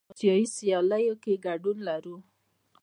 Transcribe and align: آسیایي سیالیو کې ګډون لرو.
آسیایي 0.11 0.45
سیالیو 0.55 1.15
کې 1.23 1.41
ګډون 1.45 1.77
لرو. 1.87 2.15